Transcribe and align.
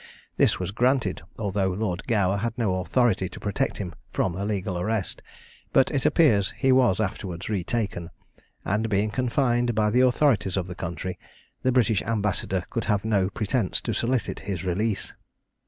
This 0.35 0.57
was 0.59 0.71
granted, 0.71 1.21
although 1.37 1.67
Lord 1.73 2.07
Gower 2.07 2.37
had 2.37 2.57
no 2.57 2.79
authority 2.79 3.29
to 3.29 3.39
protect 3.39 3.77
him 3.77 3.93
from 4.11 4.35
a 4.35 4.43
legal 4.43 4.79
arrest; 4.79 5.21
but 5.73 5.91
it 5.91 6.07
appears 6.07 6.55
he 6.57 6.71
was 6.71 6.99
afterwards 6.99 7.49
retaken, 7.49 8.09
and 8.65 8.89
being 8.89 9.11
confined 9.11 9.75
by 9.75 9.91
the 9.91 10.01
authorities 10.01 10.57
of 10.57 10.65
the 10.65 10.73
country, 10.73 11.19
the 11.61 11.71
British 11.71 12.01
ambassador 12.01 12.63
could 12.71 12.85
have 12.85 13.05
no 13.05 13.29
pretence 13.29 13.79
to 13.81 13.93
solicit 13.93 14.39
his 14.39 14.65
release. 14.65 15.13